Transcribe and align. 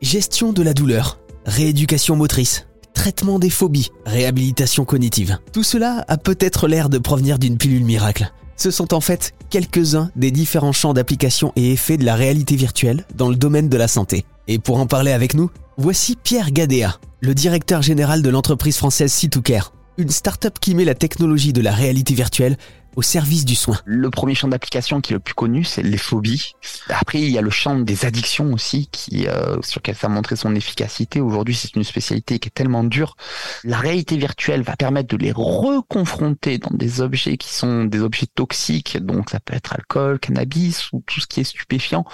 gestion 0.00 0.52
de 0.52 0.62
la 0.62 0.74
douleur, 0.74 1.18
rééducation 1.44 2.16
motrice, 2.16 2.66
traitement 2.94 3.38
des 3.38 3.50
phobies, 3.50 3.90
réhabilitation 4.06 4.84
cognitive. 4.84 5.38
Tout 5.52 5.62
cela 5.62 6.04
a 6.08 6.16
peut-être 6.16 6.68
l'air 6.68 6.88
de 6.88 6.98
provenir 6.98 7.38
d'une 7.38 7.58
pilule 7.58 7.84
miracle. 7.84 8.32
Ce 8.56 8.70
sont 8.70 8.92
en 8.92 9.00
fait 9.00 9.34
quelques-uns 9.50 10.10
des 10.16 10.30
différents 10.30 10.72
champs 10.72 10.94
d'application 10.94 11.52
et 11.56 11.72
effets 11.72 11.96
de 11.96 12.04
la 12.04 12.16
réalité 12.16 12.56
virtuelle 12.56 13.04
dans 13.14 13.28
le 13.28 13.36
domaine 13.36 13.68
de 13.68 13.76
la 13.76 13.88
santé. 13.88 14.24
Et 14.48 14.58
pour 14.58 14.78
en 14.78 14.86
parler 14.86 15.12
avec 15.12 15.34
nous, 15.34 15.50
voici 15.76 16.16
Pierre 16.16 16.50
Gadea, 16.50 16.98
le 17.20 17.34
directeur 17.34 17.82
général 17.82 18.22
de 18.22 18.30
l'entreprise 18.30 18.76
française 18.76 19.12
C2Care, 19.12 19.72
une 19.98 20.10
start-up 20.10 20.58
qui 20.60 20.76
met 20.76 20.84
la 20.84 20.94
technologie 20.94 21.52
de 21.52 21.60
la 21.60 21.72
réalité 21.72 22.14
virtuelle 22.14 22.56
au 22.94 23.02
service 23.02 23.44
du 23.44 23.54
soin. 23.54 23.78
Le 23.84 24.10
premier 24.10 24.34
champ 24.34 24.48
d'application 24.48 25.00
qui 25.00 25.12
est 25.12 25.16
le 25.16 25.20
plus 25.20 25.34
connu, 25.34 25.62
c'est 25.62 25.82
les 25.82 25.98
phobies. 25.98 26.54
Après, 26.88 27.20
il 27.20 27.30
y 27.30 27.38
a 27.38 27.42
le 27.42 27.50
champ 27.50 27.78
des 27.78 28.04
addictions 28.04 28.52
aussi, 28.52 28.88
euh, 29.12 29.56
sur 29.62 29.80
lequel 29.80 29.94
ça 29.94 30.06
a 30.06 30.10
montré 30.10 30.34
son 30.34 30.54
efficacité. 30.54 31.20
Aujourd'hui, 31.20 31.54
c'est 31.54 31.76
une 31.76 31.84
spécialité 31.84 32.38
qui 32.38 32.48
est 32.48 32.52
tellement 32.52 32.82
dure. 32.82 33.16
La 33.62 33.78
réalité 33.78 34.16
virtuelle 34.16 34.62
va 34.62 34.74
permettre 34.74 35.16
de 35.16 35.16
les 35.16 35.32
reconfronter 35.32 36.58
dans 36.58 36.74
des 36.76 37.00
objets 37.00 37.36
qui 37.36 37.52
sont 37.52 37.84
des 37.84 38.00
objets 38.00 38.26
toxiques, 38.26 38.98
donc 38.98 39.30
ça 39.30 39.38
peut 39.38 39.54
être 39.54 39.74
alcool, 39.74 40.18
cannabis 40.18 40.90
ou 40.92 41.02
tout 41.06 41.20
ce 41.20 41.26
qui 41.26 41.40
est 41.40 41.44
stupéfiant, 41.44 42.04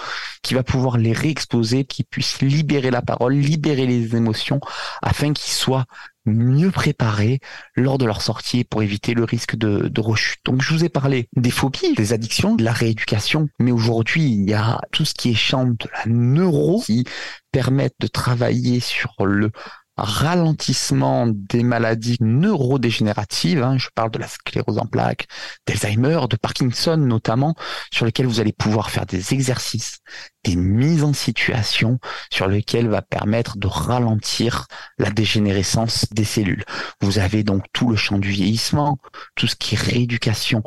qui 0.42 0.52
va 0.52 0.62
pouvoir 0.62 0.98
les 0.98 1.12
réexposer, 1.12 1.84
qui 1.84 2.04
puissent 2.04 2.42
libérer 2.42 2.90
la 2.90 3.00
parole, 3.00 3.34
libérer 3.34 3.86
les 3.86 4.16
émotions, 4.16 4.60
afin 5.02 5.32
qu'ils 5.32 5.54
soient 5.54 5.86
mieux 6.26 6.70
préparés 6.70 7.40
lors 7.76 7.98
de 7.98 8.04
leur 8.04 8.22
sortie 8.22 8.64
pour 8.64 8.82
éviter 8.82 9.14
le 9.14 9.24
risque 9.24 9.56
de, 9.56 9.90
rechute. 10.00 10.40
Donc 10.44 10.62
je 10.62 10.74
vous 10.74 10.84
ai 10.84 10.88
parlé 10.88 11.28
des 11.36 11.50
phobies, 11.50 11.94
des 11.94 12.12
addictions, 12.12 12.54
de 12.54 12.64
la 12.64 12.72
rééducation, 12.72 13.48
mais 13.58 13.72
aujourd'hui 13.72 14.24
il 14.24 14.48
y 14.48 14.54
a 14.54 14.80
tout 14.92 15.04
ce 15.04 15.14
qui 15.14 15.30
est 15.30 15.34
champ 15.34 15.64
de 15.64 15.88
la 15.92 16.04
neuro 16.06 16.82
qui 16.84 17.04
permettent 17.52 18.00
de 18.00 18.06
travailler 18.06 18.80
sur 18.80 19.14
le 19.24 19.50
ralentissement 19.96 21.26
des 21.26 21.62
maladies 21.62 22.16
neurodégénératives, 22.20 23.62
hein, 23.62 23.78
je 23.78 23.88
parle 23.94 24.10
de 24.10 24.18
la 24.18 24.28
sclérose 24.28 24.78
en 24.78 24.86
plaques, 24.86 25.28
d'Alzheimer, 25.66 26.20
de 26.28 26.36
Parkinson 26.36 26.96
notamment, 26.96 27.54
sur 27.92 28.04
lesquels 28.04 28.26
vous 28.26 28.40
allez 28.40 28.52
pouvoir 28.52 28.90
faire 28.90 29.06
des 29.06 29.32
exercices, 29.34 29.98
des 30.44 30.56
mises 30.56 31.04
en 31.04 31.12
situation 31.12 31.98
sur 32.30 32.48
lesquelles 32.48 32.88
va 32.88 33.02
permettre 33.02 33.56
de 33.56 33.66
ralentir 33.66 34.66
la 34.98 35.10
dégénérescence 35.10 36.06
des 36.10 36.24
cellules. 36.24 36.64
Vous 37.00 37.18
avez 37.18 37.44
donc 37.44 37.64
tout 37.72 37.88
le 37.88 37.96
champ 37.96 38.18
du 38.18 38.30
vieillissement, 38.30 38.98
tout 39.36 39.46
ce 39.46 39.56
qui 39.56 39.74
est 39.74 39.80
rééducation 39.80 40.62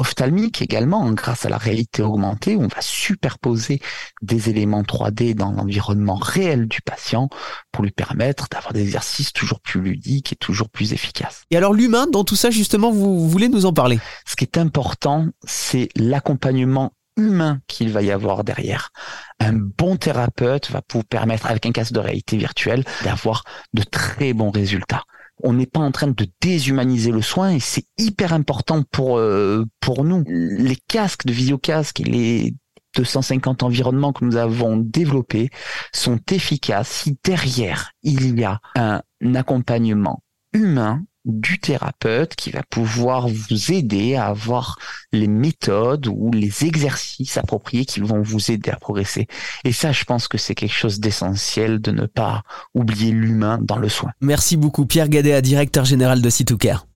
ophtalmique 0.00 0.62
également, 0.62 1.10
grâce 1.12 1.44
à 1.44 1.48
la 1.48 1.58
réalité 1.58 2.02
augmentée, 2.02 2.56
où 2.56 2.62
on 2.62 2.68
va 2.68 2.80
superposer 2.80 3.80
des 4.22 4.48
éléments 4.48 4.82
3D 4.82 5.34
dans 5.34 5.52
l'environnement 5.52 6.16
réel 6.16 6.66
du 6.66 6.80
patient 6.80 7.28
pour 7.70 7.84
lui 7.84 7.92
permettre 7.92 8.48
d'avoir 8.50 8.72
des 8.72 8.82
exercices 8.82 9.32
toujours 9.32 9.60
plus 9.60 9.80
ludiques 9.80 10.32
et 10.32 10.36
toujours 10.36 10.70
plus 10.70 10.92
efficaces. 10.92 11.42
Et 11.50 11.56
alors 11.56 11.74
l'humain, 11.74 12.06
dans 12.06 12.24
tout 12.24 12.36
ça 12.36 12.50
justement, 12.50 12.90
vous 12.90 13.28
voulez 13.28 13.48
nous 13.48 13.66
en 13.66 13.72
parler? 13.72 14.00
Ce 14.26 14.36
qui 14.36 14.44
est 14.44 14.58
important, 14.58 15.26
c'est 15.44 15.88
l'accompagnement 15.96 16.92
humain 17.16 17.60
qu'il 17.68 17.90
va 17.90 18.02
y 18.02 18.10
avoir 18.10 18.44
derrière. 18.44 18.90
Un 19.38 19.52
bon 19.52 19.96
thérapeute 19.96 20.70
va 20.70 20.80
vous 20.92 21.02
permettre, 21.02 21.46
avec 21.46 21.66
un 21.66 21.72
casque 21.72 21.92
de 21.92 22.00
réalité 22.00 22.36
virtuelle, 22.38 22.84
d'avoir 23.04 23.44
de 23.74 23.82
très 23.82 24.32
bons 24.32 24.50
résultats 24.50 25.04
on 25.42 25.52
n'est 25.52 25.66
pas 25.66 25.80
en 25.80 25.90
train 25.90 26.08
de 26.08 26.26
déshumaniser 26.40 27.10
le 27.12 27.22
soin 27.22 27.50
et 27.50 27.60
c'est 27.60 27.86
hyper 27.98 28.32
important 28.32 28.82
pour 28.90 29.18
euh, 29.18 29.64
pour 29.80 30.04
nous. 30.04 30.24
Les 30.26 30.76
casques 30.76 31.26
de 31.26 31.32
visiocasque 31.32 32.00
et 32.00 32.04
les 32.04 32.54
250 32.96 33.62
environnements 33.62 34.12
que 34.12 34.24
nous 34.24 34.36
avons 34.36 34.76
développés 34.76 35.50
sont 35.92 36.18
efficaces 36.30 36.88
si 36.88 37.18
derrière 37.24 37.92
il 38.02 38.38
y 38.38 38.44
a 38.44 38.60
un 38.74 39.02
accompagnement 39.34 40.22
humain 40.52 41.04
du 41.24 41.58
thérapeute 41.58 42.34
qui 42.34 42.50
va 42.50 42.62
pouvoir 42.62 43.28
vous 43.28 43.72
aider 43.72 44.14
à 44.16 44.26
avoir 44.26 44.78
les 45.12 45.28
méthodes 45.28 46.06
ou 46.06 46.30
les 46.32 46.64
exercices 46.64 47.36
appropriés 47.36 47.84
qui 47.84 48.00
vont 48.00 48.22
vous 48.22 48.50
aider 48.50 48.70
à 48.70 48.76
progresser. 48.76 49.26
Et 49.64 49.72
ça, 49.72 49.92
je 49.92 50.04
pense 50.04 50.28
que 50.28 50.38
c'est 50.38 50.54
quelque 50.54 50.74
chose 50.74 51.00
d'essentiel 51.00 51.80
de 51.80 51.90
ne 51.90 52.06
pas 52.06 52.42
oublier 52.74 53.12
l'humain 53.12 53.58
dans 53.60 53.78
le 53.78 53.88
soin. 53.88 54.12
Merci 54.20 54.56
beaucoup 54.56 54.86
Pierre 54.86 55.08
Gadea, 55.08 55.40
directeur 55.40 55.84
général 55.84 56.22
de 56.22 56.30
Citoucare. 56.30 56.86